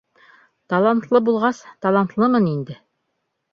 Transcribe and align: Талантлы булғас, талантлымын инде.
Талантлы 0.73 1.21
булғас, 1.29 1.61
талантлымын 1.87 2.51
инде. 2.55 2.81